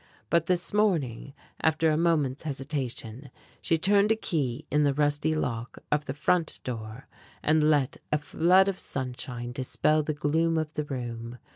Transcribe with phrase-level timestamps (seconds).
[0.31, 3.29] But this morning, after a moment's hesitation,
[3.61, 7.07] she turned a key in the rusty lock of the front door,
[7.43, 11.37] and let a flood of sunshine dispel the gloom of the room.